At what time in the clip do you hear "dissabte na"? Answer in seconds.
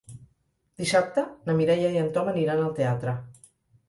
0.81-1.55